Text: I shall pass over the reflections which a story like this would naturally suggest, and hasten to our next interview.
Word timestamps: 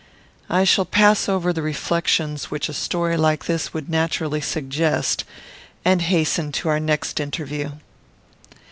I 0.49 0.63
shall 0.63 0.85
pass 0.85 1.29
over 1.29 1.53
the 1.53 1.61
reflections 1.61 2.45
which 2.49 2.69
a 2.69 2.73
story 2.73 3.15
like 3.17 3.45
this 3.45 3.71
would 3.71 3.87
naturally 3.87 4.41
suggest, 4.41 5.25
and 5.85 6.01
hasten 6.01 6.51
to 6.53 6.69
our 6.69 6.79
next 6.79 7.19
interview. 7.19 7.73